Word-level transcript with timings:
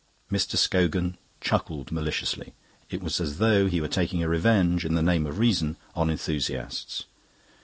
Mr. 0.31 0.57
Scogan 0.57 1.15
chuckled 1.41 1.91
maliciously; 1.91 2.53
it 2.89 3.03
was 3.03 3.21
as 3.21 3.37
though 3.37 3.67
he 3.67 3.79
were 3.79 3.87
taking 3.87 4.23
a 4.23 4.27
revenge, 4.27 4.83
in 4.83 4.95
the 4.95 5.03
name 5.03 5.27
of 5.27 5.37
reason, 5.37 5.77
on 5.93 6.09
enthusiasts. 6.09 7.05